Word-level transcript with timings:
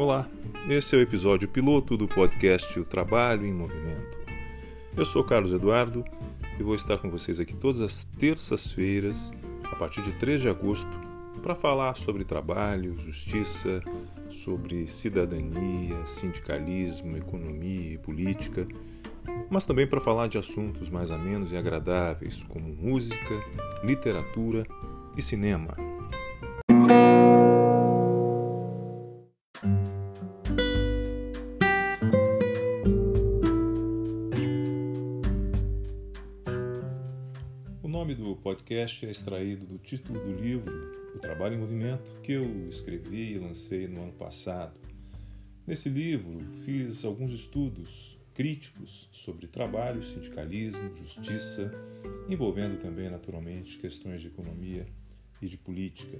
Olá, 0.00 0.26
esse 0.66 0.94
é 0.94 0.98
o 0.98 1.02
episódio 1.02 1.46
piloto 1.46 1.94
do 1.94 2.08
podcast 2.08 2.80
O 2.80 2.86
Trabalho 2.86 3.44
em 3.44 3.52
Movimento. 3.52 4.18
Eu 4.96 5.04
sou 5.04 5.22
Carlos 5.22 5.52
Eduardo 5.52 6.02
e 6.58 6.62
vou 6.62 6.74
estar 6.74 6.96
com 6.96 7.10
vocês 7.10 7.38
aqui 7.38 7.54
todas 7.54 7.82
as 7.82 8.02
terças-feiras, 8.02 9.34
a 9.70 9.76
partir 9.76 10.00
de 10.00 10.12
3 10.12 10.40
de 10.40 10.48
agosto, 10.48 10.88
para 11.42 11.54
falar 11.54 11.94
sobre 11.96 12.24
trabalho, 12.24 12.96
justiça, 12.96 13.82
sobre 14.30 14.86
cidadania, 14.86 16.06
sindicalismo, 16.06 17.18
economia 17.18 17.92
e 17.92 17.98
política, 17.98 18.66
mas 19.50 19.66
também 19.66 19.86
para 19.86 20.00
falar 20.00 20.28
de 20.28 20.38
assuntos 20.38 20.88
mais 20.88 21.10
amenos 21.10 21.52
e 21.52 21.58
agradáveis 21.58 22.42
como 22.44 22.74
música, 22.74 23.34
literatura 23.84 24.66
e 25.14 25.20
cinema. 25.20 25.89
Podcast 38.70 39.04
é 39.04 39.10
extraído 39.10 39.66
do 39.66 39.78
título 39.78 40.20
do 40.20 40.32
livro 40.40 40.72
O 41.16 41.18
Trabalho 41.18 41.56
em 41.56 41.58
Movimento, 41.58 42.20
que 42.22 42.30
eu 42.30 42.68
escrevi 42.68 43.32
e 43.32 43.38
lancei 43.38 43.88
no 43.88 44.04
ano 44.04 44.12
passado. 44.12 44.78
Nesse 45.66 45.88
livro, 45.88 46.38
fiz 46.64 47.04
alguns 47.04 47.32
estudos 47.32 48.16
críticos 48.32 49.08
sobre 49.10 49.48
trabalho, 49.48 50.00
sindicalismo, 50.04 50.96
justiça, 50.96 51.72
envolvendo 52.28 52.78
também, 52.78 53.10
naturalmente, 53.10 53.76
questões 53.76 54.20
de 54.20 54.28
economia 54.28 54.86
e 55.42 55.48
de 55.48 55.58
política. 55.58 56.16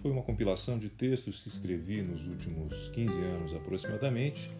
Foi 0.00 0.10
uma 0.10 0.22
compilação 0.22 0.78
de 0.78 0.88
textos 0.88 1.42
que 1.42 1.48
escrevi 1.48 2.00
nos 2.00 2.26
últimos 2.26 2.88
15 2.94 3.12
anos 3.20 3.54
aproximadamente, 3.54 4.50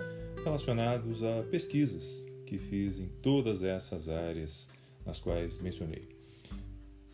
relacionados 0.45 1.25
a 1.25 1.43
pesquisas 1.45 2.27
que 2.45 2.59
fiz 2.59 3.01
em 3.01 3.09
todas 3.23 3.63
essas 3.63 4.11
áreas 4.11 4.69
nas 5.07 5.19
quais 5.19 5.59
mencionei. 5.59 6.14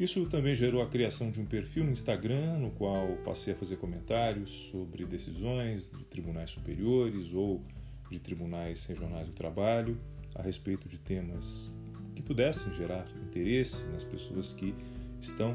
Isso 0.00 0.24
também 0.24 0.54
gerou 0.54 0.80
a 0.80 0.88
criação 0.88 1.30
de 1.30 1.42
um 1.42 1.44
perfil 1.44 1.84
no 1.84 1.90
Instagram, 1.90 2.56
no 2.58 2.70
qual 2.70 3.06
passei 3.18 3.52
a 3.52 3.56
fazer 3.56 3.76
comentários 3.76 4.48
sobre 4.70 5.04
decisões 5.04 5.90
de 5.90 6.02
tribunais 6.04 6.48
superiores 6.48 7.34
ou 7.34 7.62
de 8.10 8.18
tribunais 8.18 8.86
regionais 8.86 9.26
do 9.26 9.34
trabalho 9.34 10.00
a 10.34 10.40
respeito 10.40 10.88
de 10.88 10.96
temas 10.96 11.70
que 12.16 12.22
pudessem 12.22 12.72
gerar 12.72 13.06
interesse 13.26 13.84
nas 13.88 14.02
pessoas 14.02 14.54
que 14.54 14.74
estão, 15.20 15.54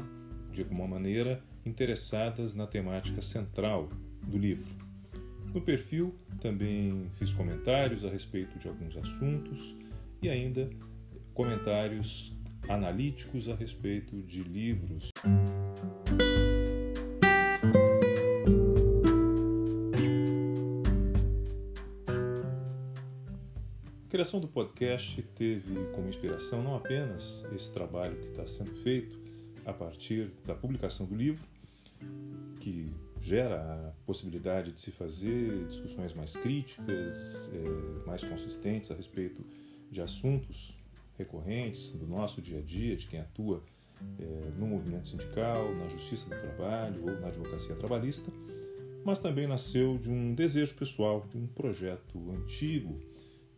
de 0.52 0.62
alguma 0.62 0.86
maneira, 0.86 1.42
interessadas 1.64 2.54
na 2.54 2.68
temática 2.68 3.20
central 3.20 3.88
do 4.28 4.38
livro. 4.38 4.72
No 5.52 5.60
perfil 5.60 6.14
também 6.40 7.10
fiz 7.16 7.34
comentários 7.34 8.04
a 8.04 8.08
respeito 8.08 8.60
de 8.60 8.68
alguns 8.68 8.96
assuntos 8.96 9.76
e 10.22 10.28
ainda 10.28 10.70
comentários 11.34 12.35
analíticos 12.68 13.48
a 13.48 13.54
respeito 13.54 14.22
de 14.22 14.42
livros. 14.42 15.10
A 24.04 24.08
criação 24.08 24.40
do 24.40 24.48
podcast 24.48 25.22
teve 25.34 25.74
como 25.94 26.08
inspiração 26.08 26.62
não 26.62 26.74
apenas 26.74 27.46
esse 27.54 27.72
trabalho 27.72 28.16
que 28.16 28.28
está 28.28 28.46
sendo 28.46 28.74
feito 28.82 29.18
a 29.64 29.72
partir 29.72 30.30
da 30.44 30.54
publicação 30.54 31.04
do 31.04 31.14
livro, 31.14 31.44
que 32.60 32.90
gera 33.20 33.60
a 33.60 33.92
possibilidade 34.06 34.72
de 34.72 34.80
se 34.80 34.90
fazer 34.90 35.66
discussões 35.66 36.14
mais 36.14 36.32
críticas, 36.32 37.16
é, 37.52 38.06
mais 38.06 38.22
consistentes 38.22 38.90
a 38.90 38.94
respeito 38.94 39.44
de 39.90 40.00
assuntos 40.00 40.76
recorrentes 41.18 41.92
do 41.92 42.06
nosso 42.06 42.40
dia 42.40 42.58
a 42.58 42.62
dia, 42.62 42.96
de 42.96 43.06
quem 43.06 43.20
atua 43.20 43.62
é, 44.18 44.50
no 44.58 44.66
movimento 44.66 45.08
sindical, 45.08 45.74
na 45.74 45.88
justiça 45.88 46.28
do 46.28 46.40
trabalho 46.40 47.02
ou 47.02 47.20
na 47.20 47.28
advocacia 47.28 47.74
trabalhista, 47.76 48.30
mas 49.04 49.20
também 49.20 49.46
nasceu 49.46 49.96
de 49.98 50.10
um 50.10 50.34
desejo 50.34 50.74
pessoal, 50.74 51.24
de 51.30 51.38
um 51.38 51.46
projeto 51.46 52.18
antigo 52.30 53.00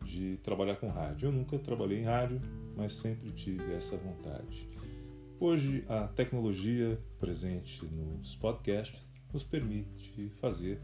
de 0.03 0.37
trabalhar 0.37 0.75
com 0.75 0.87
rádio. 0.89 1.27
Eu 1.27 1.31
nunca 1.31 1.57
trabalhei 1.59 1.99
em 1.99 2.03
rádio, 2.03 2.41
mas 2.75 2.93
sempre 2.93 3.31
tive 3.31 3.73
essa 3.73 3.97
vontade. 3.97 4.69
Hoje, 5.39 5.83
a 5.87 6.07
tecnologia 6.07 6.99
presente 7.19 7.85
nos 7.85 8.35
podcasts 8.35 8.99
nos 9.33 9.43
permite 9.43 10.29
fazer 10.41 10.79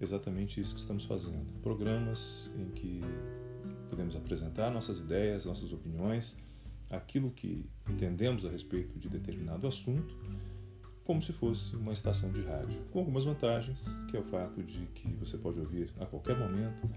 exatamente 0.00 0.60
isso 0.60 0.74
que 0.74 0.80
estamos 0.80 1.04
fazendo. 1.04 1.46
Programas 1.62 2.52
em 2.56 2.70
que 2.70 3.00
podemos 3.94 4.16
apresentar 4.16 4.72
nossas 4.72 4.98
ideias, 4.98 5.44
nossas 5.44 5.72
opiniões, 5.72 6.36
aquilo 6.90 7.30
que 7.30 7.64
entendemos 7.88 8.44
a 8.44 8.50
respeito 8.50 8.98
de 8.98 9.08
determinado 9.08 9.68
assunto, 9.68 10.16
como 11.04 11.22
se 11.22 11.32
fosse 11.32 11.76
uma 11.76 11.92
estação 11.92 12.32
de 12.32 12.42
rádio, 12.42 12.82
com 12.90 12.98
algumas 12.98 13.24
vantagens, 13.24 13.84
que 14.10 14.16
é 14.16 14.20
o 14.20 14.24
fato 14.24 14.64
de 14.64 14.86
que 14.86 15.08
você 15.14 15.38
pode 15.38 15.60
ouvir 15.60 15.92
a 16.00 16.06
qualquer 16.06 16.36
momento, 16.36 16.90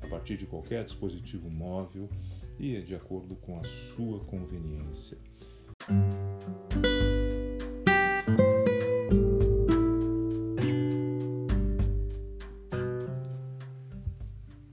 a 0.00 0.08
partir 0.08 0.36
de 0.36 0.46
qualquer 0.46 0.84
dispositivo 0.84 1.48
móvel 1.48 2.08
e 2.58 2.80
de 2.82 2.96
acordo 2.96 3.36
com 3.36 3.60
a 3.60 3.64
sua 3.64 4.18
conveniência. 4.24 5.18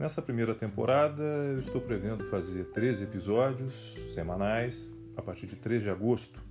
Nessa 0.07 0.21
primeira 0.21 0.55
temporada, 0.55 1.21
eu 1.21 1.59
estou 1.59 1.81
prevendo 1.81 2.23
fazer 2.29 2.63
13 2.67 3.03
episódios 3.03 3.93
semanais 4.13 4.95
a 5.17 5.21
partir 5.21 5.47
de 5.47 5.57
3 5.57 5.83
de 5.83 5.89
agosto. 5.89 6.41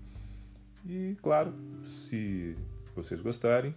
E, 0.84 1.16
claro, 1.22 1.54
se 1.82 2.54
vocês 2.94 3.18
gostarem, 3.18 3.74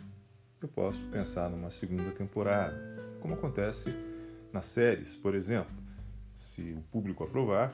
eu 0.61 0.67
posso 0.67 1.01
pensar 1.05 1.49
numa 1.49 1.69
segunda 1.69 2.11
temporada, 2.11 2.77
como 3.21 3.35
acontece 3.35 3.95
nas 4.51 4.65
séries, 4.65 5.15
por 5.15 5.33
exemplo. 5.33 5.73
Se 6.35 6.73
o 6.73 6.81
público 6.91 7.23
aprovar, 7.23 7.73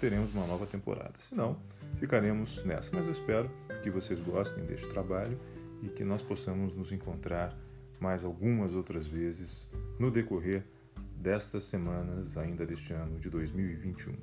teremos 0.00 0.34
uma 0.34 0.48
nova 0.48 0.66
temporada. 0.66 1.14
Se 1.18 1.36
não, 1.36 1.56
ficaremos 2.00 2.64
nessa. 2.64 2.90
Mas 2.92 3.06
eu 3.06 3.12
espero 3.12 3.48
que 3.80 3.90
vocês 3.90 4.18
gostem 4.18 4.64
deste 4.64 4.88
trabalho 4.88 5.38
e 5.84 5.88
que 5.88 6.02
nós 6.02 6.20
possamos 6.20 6.74
nos 6.74 6.90
encontrar 6.90 7.56
mais 8.00 8.24
algumas 8.24 8.74
outras 8.74 9.06
vezes 9.06 9.70
no 10.00 10.10
decorrer 10.10 10.64
destas 11.16 11.64
semanas 11.64 12.36
ainda 12.36 12.66
deste 12.66 12.92
ano 12.92 13.18
de 13.18 13.30
2021. 13.30 14.14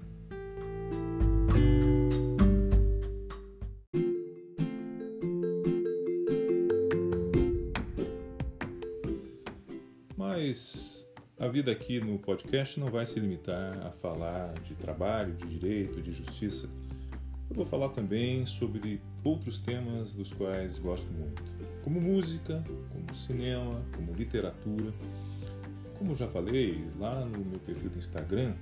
Mas 10.18 11.10
a 11.40 11.48
vida 11.48 11.72
aqui 11.72 12.00
no 12.00 12.20
podcast 12.20 12.80
não 12.80 12.92
vai 12.92 13.06
se 13.06 13.20
limitar 13.20 13.78
a 13.86 13.92
falar 13.92 14.54
de 14.62 14.76
trabalho, 14.76 15.34
de 15.34 15.48
direito, 15.48 16.02
de 16.02 16.12
justiça. 16.12 16.70
Eu 17.50 17.56
vou 17.56 17.66
falar 17.66 17.90
também 17.90 18.46
sobre 18.46 19.02
outros 19.24 19.60
temas 19.60 20.14
dos 20.14 20.32
quais 20.34 20.78
gosto 20.78 21.12
muito, 21.12 21.44
como 21.84 22.00
música, 22.00 22.64
como 22.92 23.16
cinema, 23.16 23.84
como 23.96 24.14
literatura 24.14 24.94
como 26.02 26.16
já 26.16 26.28
falei 26.28 26.84
lá 26.98 27.24
no 27.24 27.46
meu 27.46 27.60
perfil 27.60 27.92
do 27.92 28.00
Instagram, 28.00 28.56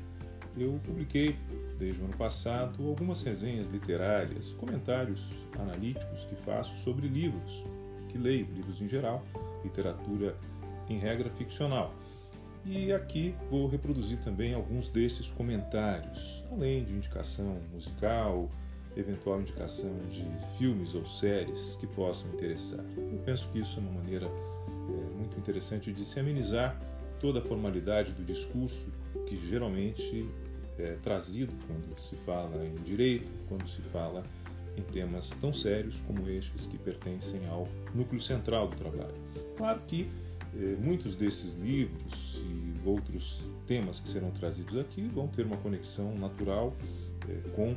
eu 0.58 0.78
publiquei 0.84 1.38
desde 1.78 2.02
o 2.02 2.06
ano 2.06 2.18
passado 2.18 2.86
algumas 2.86 3.24
resenhas 3.24 3.66
literárias, 3.70 4.52
comentários 4.56 5.26
analíticos 5.58 6.26
que 6.26 6.36
faço 6.36 6.76
sobre 6.84 7.08
livros, 7.08 7.64
que 8.10 8.18
leio, 8.18 8.46
livros 8.54 8.82
em 8.82 8.90
geral, 8.90 9.24
literatura 9.64 10.36
em 10.90 11.00
regra 11.00 11.30
ficcional. 11.30 11.94
E 12.66 12.92
aqui 12.92 13.34
vou 13.50 13.70
reproduzir 13.70 14.20
também 14.20 14.54
alguns 14.54 14.90
desses 14.90 15.32
comentários, 15.32 16.44
além 16.52 16.84
de 16.84 16.94
indicação 16.94 17.58
musical, 17.72 18.50
eventual 18.98 19.40
indicação 19.40 19.96
de 20.12 20.26
filmes 20.58 20.94
ou 20.94 21.06
séries 21.06 21.78
que 21.80 21.88
possam 21.88 22.30
interessar. 22.34 22.84
Eu 22.98 23.20
penso 23.24 23.48
que 23.50 23.60
isso 23.60 23.80
é 23.80 23.82
uma 23.82 23.94
maneira 23.94 24.26
é, 24.26 25.16
muito 25.16 25.40
interessante 25.40 25.94
de 25.94 26.04
se 26.04 26.20
amenizar 26.20 26.78
toda 27.20 27.40
a 27.40 27.42
formalidade 27.42 28.12
do 28.14 28.24
discurso 28.24 28.88
que 29.28 29.36
geralmente 29.50 30.28
é 30.78 30.96
trazido 31.04 31.54
quando 31.68 32.00
se 32.00 32.16
fala 32.18 32.66
em 32.66 32.76
direito, 32.84 33.28
quando 33.48 33.68
se 33.68 33.82
fala 33.84 34.24
em 34.78 34.82
temas 34.82 35.30
tão 35.42 35.52
sérios 35.52 36.02
como 36.08 36.30
estes 36.30 36.66
que 36.68 36.78
pertencem 36.78 37.46
ao 37.48 37.68
núcleo 37.94 38.22
central 38.22 38.68
do 38.68 38.78
trabalho. 38.78 39.14
Claro 39.58 39.82
que 39.88 40.10
eh, 40.56 40.78
muitos 40.80 41.16
desses 41.16 41.56
livros 41.56 42.42
e 42.46 42.88
outros 42.88 43.42
temas 43.68 44.00
que 44.00 44.10
serão 44.10 44.32
trazidos 44.32 44.78
aqui 44.78 45.02
vão 45.14 45.28
ter 45.28 45.46
uma 45.46 45.58
conexão 45.58 46.18
natural 46.18 46.74
eh, 47.28 47.50
com 47.56 47.76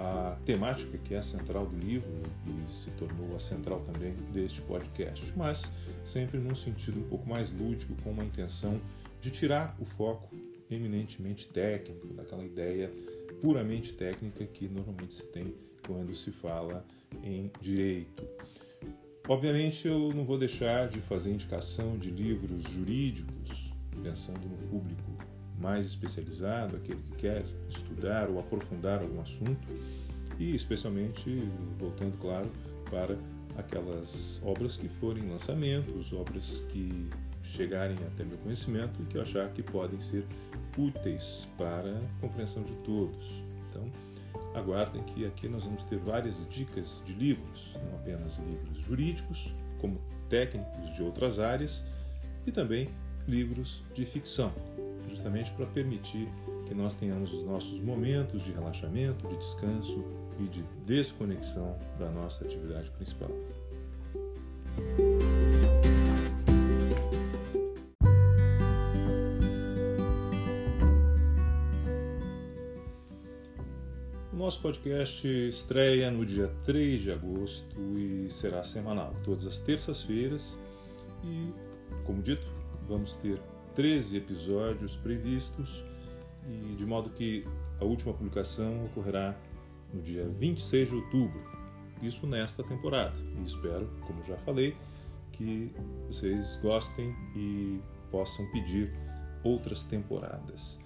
a 0.00 0.36
temática 0.46 0.96
que 0.96 1.14
é 1.14 1.18
a 1.18 1.22
central 1.22 1.66
do 1.66 1.76
livro 1.76 2.08
e 2.46 2.72
se 2.72 2.90
tornou 2.92 3.36
a 3.36 3.38
central 3.38 3.80
também 3.80 4.14
deste 4.32 4.62
podcast, 4.62 5.30
mas 5.36 5.70
sempre 6.04 6.38
num 6.38 6.54
sentido 6.54 7.00
um 7.00 7.08
pouco 7.08 7.28
mais 7.28 7.52
lúdico, 7.52 7.94
com 8.02 8.10
uma 8.10 8.24
intenção 8.24 8.80
de 9.20 9.30
tirar 9.30 9.76
o 9.78 9.84
foco 9.84 10.34
eminentemente 10.70 11.48
técnico, 11.48 12.06
daquela 12.14 12.44
ideia 12.44 12.90
puramente 13.42 13.92
técnica 13.92 14.44
que 14.46 14.68
normalmente 14.68 15.14
se 15.14 15.26
tem 15.26 15.54
quando 15.86 16.14
se 16.14 16.30
fala 16.30 16.84
em 17.22 17.50
direito. 17.60 18.26
Obviamente, 19.28 19.86
eu 19.86 20.12
não 20.14 20.24
vou 20.24 20.38
deixar 20.38 20.88
de 20.88 21.00
fazer 21.00 21.32
indicação 21.32 21.98
de 21.98 22.10
livros 22.10 22.62
jurídicos, 22.64 23.72
pensando 24.02 24.40
no 24.48 24.56
público 24.68 25.12
mais 25.60 25.86
especializado, 25.86 26.76
aquele 26.76 27.00
que 27.10 27.16
quer 27.16 27.44
estudar 27.68 28.28
ou 28.28 28.40
aprofundar 28.40 29.00
algum 29.00 29.20
assunto, 29.20 29.68
e 30.38 30.54
especialmente 30.54 31.42
voltando, 31.78 32.16
claro, 32.18 32.50
para 32.90 33.16
aquelas 33.58 34.40
obras 34.44 34.76
que 34.76 34.88
forem 34.88 35.28
lançamentos, 35.28 36.12
obras 36.12 36.64
que 36.70 37.08
chegarem 37.44 37.96
até 38.06 38.24
meu 38.24 38.38
conhecimento 38.38 39.00
e 39.02 39.04
que 39.06 39.16
eu 39.16 39.22
achar 39.22 39.48
que 39.50 39.62
podem 39.62 40.00
ser 40.00 40.24
úteis 40.78 41.46
para 41.58 41.90
a 41.90 42.20
compreensão 42.20 42.62
de 42.62 42.72
todos. 42.84 43.42
Então, 43.68 43.90
aguardem 44.54 45.02
que 45.02 45.26
aqui 45.26 45.48
nós 45.48 45.64
vamos 45.64 45.84
ter 45.84 45.98
várias 45.98 46.48
dicas 46.50 47.02
de 47.04 47.12
livros, 47.12 47.76
não 47.84 47.96
apenas 47.96 48.38
livros 48.38 48.78
jurídicos, 48.78 49.52
como 49.80 50.00
técnicos 50.28 50.94
de 50.94 51.02
outras 51.02 51.38
áreas, 51.38 51.84
e 52.46 52.52
também 52.52 52.88
livros 53.28 53.82
de 53.94 54.04
ficção, 54.04 54.52
justamente 55.08 55.52
para 55.52 55.66
permitir 55.66 56.28
que 56.66 56.74
nós 56.74 56.94
tenhamos 56.94 57.32
os 57.32 57.44
nossos 57.44 57.80
momentos 57.80 58.42
de 58.42 58.52
relaxamento, 58.52 59.26
de 59.26 59.36
descanso 59.36 60.04
e 60.38 60.44
de 60.44 60.62
desconexão 60.86 61.76
da 61.98 62.10
nossa 62.10 62.44
atividade 62.44 62.90
principal. 62.92 63.30
nosso 74.50 74.62
podcast 74.62 75.28
estreia 75.28 76.10
no 76.10 76.26
dia 76.26 76.52
3 76.64 77.02
de 77.02 77.12
agosto 77.12 77.76
e 77.96 78.28
será 78.28 78.64
semanal, 78.64 79.14
todas 79.22 79.46
as 79.46 79.60
terças-feiras. 79.60 80.58
E, 81.22 81.52
como 82.04 82.20
dito, 82.20 82.44
vamos 82.88 83.14
ter 83.14 83.40
13 83.80 84.18
episódios 84.18 84.94
previstos, 84.96 85.82
e 86.46 86.74
de 86.76 86.84
modo 86.84 87.08
que 87.08 87.46
a 87.80 87.84
última 87.86 88.12
publicação 88.12 88.84
ocorrerá 88.84 89.34
no 89.90 90.02
dia 90.02 90.28
26 90.38 90.90
de 90.90 90.96
outubro, 90.96 91.40
isso 92.02 92.26
nesta 92.26 92.62
temporada. 92.62 93.16
E 93.38 93.42
espero, 93.42 93.88
como 94.06 94.22
já 94.24 94.36
falei, 94.36 94.76
que 95.32 95.72
vocês 96.08 96.58
gostem 96.62 97.16
e 97.34 97.80
possam 98.10 98.44
pedir 98.52 98.92
outras 99.42 99.82
temporadas. 99.84 100.78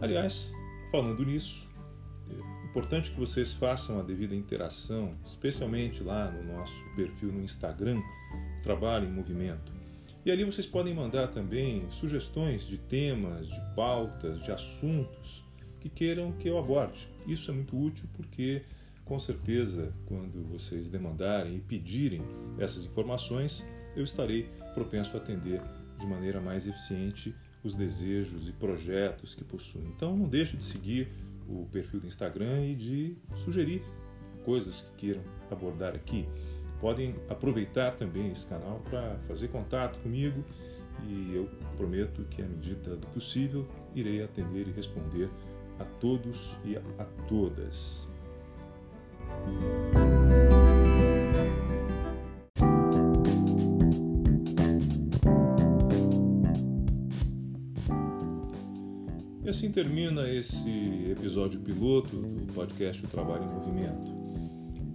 Aliás, 0.00 0.50
falando 0.90 1.26
nisso, 1.26 1.68
Importante 2.64 3.10
que 3.10 3.18
vocês 3.18 3.54
façam 3.54 3.98
a 3.98 4.02
devida 4.02 4.34
interação, 4.34 5.14
especialmente 5.24 6.02
lá 6.02 6.30
no 6.30 6.52
nosso 6.52 6.84
perfil 6.94 7.32
no 7.32 7.42
Instagram, 7.42 7.98
Trabalho 8.62 9.08
em 9.08 9.10
Movimento. 9.10 9.77
E 10.28 10.30
ali 10.30 10.44
vocês 10.44 10.66
podem 10.66 10.92
mandar 10.92 11.28
também 11.28 11.90
sugestões 11.90 12.68
de 12.68 12.76
temas, 12.76 13.48
de 13.48 13.58
pautas, 13.74 14.38
de 14.44 14.52
assuntos 14.52 15.42
que 15.80 15.88
queiram 15.88 16.32
que 16.32 16.46
eu 16.46 16.58
aborde. 16.58 17.08
Isso 17.26 17.50
é 17.50 17.54
muito 17.54 17.74
útil 17.74 18.06
porque, 18.14 18.60
com 19.06 19.18
certeza, 19.18 19.90
quando 20.04 20.46
vocês 20.50 20.90
demandarem 20.90 21.56
e 21.56 21.60
pedirem 21.60 22.20
essas 22.58 22.84
informações, 22.84 23.66
eu 23.96 24.04
estarei 24.04 24.50
propenso 24.74 25.16
a 25.16 25.20
atender 25.20 25.62
de 25.98 26.06
maneira 26.06 26.42
mais 26.42 26.66
eficiente 26.66 27.34
os 27.64 27.74
desejos 27.74 28.50
e 28.50 28.52
projetos 28.52 29.34
que 29.34 29.44
possuem. 29.44 29.86
Então, 29.86 30.14
não 30.14 30.28
deixe 30.28 30.58
de 30.58 30.64
seguir 30.64 31.08
o 31.48 31.66
perfil 31.72 32.00
do 32.00 32.06
Instagram 32.06 32.66
e 32.66 32.74
de 32.74 33.16
sugerir 33.34 33.82
coisas 34.44 34.82
que 34.82 35.06
queiram 35.06 35.22
abordar 35.50 35.94
aqui. 35.94 36.28
Podem 36.80 37.14
aproveitar 37.28 37.96
também 37.96 38.30
esse 38.30 38.46
canal 38.46 38.80
para 38.88 39.16
fazer 39.26 39.48
contato 39.48 39.98
comigo 39.98 40.44
e 41.06 41.34
eu 41.34 41.48
prometo 41.76 42.24
que, 42.24 42.42
à 42.42 42.46
medida 42.46 42.96
do 42.96 43.06
possível, 43.08 43.66
irei 43.94 44.22
atender 44.22 44.68
e 44.68 44.72
responder 44.72 45.28
a 45.78 45.84
todos 45.84 46.56
e 46.64 46.76
a 46.76 47.04
todas. 47.28 48.06
E 59.44 59.48
assim 59.48 59.72
termina 59.72 60.28
esse 60.28 61.10
episódio 61.10 61.58
piloto 61.60 62.16
do 62.16 62.52
podcast 62.52 63.02
O 63.02 63.08
Trabalho 63.08 63.44
em 63.44 63.48
Movimento. 63.48 64.27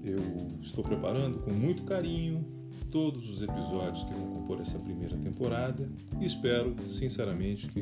Eu 0.04 0.18
estou 0.62 0.84
preparando 0.84 1.40
com 1.40 1.54
muito 1.54 1.84
carinho 1.84 2.46
todos 2.92 3.28
os 3.30 3.42
episódios 3.42 4.04
que 4.04 4.14
vão 4.14 4.34
compor 4.34 4.60
essa 4.60 4.78
primeira 4.78 5.18
temporada 5.18 5.90
e 6.20 6.26
espero, 6.26 6.76
sinceramente, 6.90 7.68
que 7.70 7.82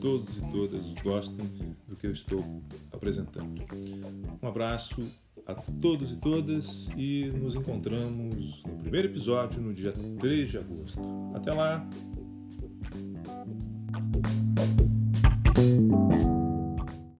todos 0.00 0.36
e 0.36 0.40
todas 0.50 0.92
gostem 1.02 1.46
do 1.86 1.94
que 1.94 2.06
eu 2.06 2.12
estou 2.12 2.62
apresentando. 2.90 3.62
Um 4.42 4.48
abraço 4.48 5.06
a 5.46 5.54
todos 5.54 6.12
e 6.12 6.16
todas 6.16 6.88
e 6.96 7.30
nos 7.36 7.54
encontramos 7.54 8.62
no 8.64 8.76
primeiro 8.78 9.08
episódio 9.08 9.60
no 9.60 9.72
dia 9.72 9.92
3 9.92 10.50
de 10.50 10.58
agosto. 10.58 11.00
Até 11.34 11.52
lá! 11.52 11.88